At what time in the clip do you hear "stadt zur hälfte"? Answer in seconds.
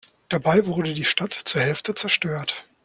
1.05-1.93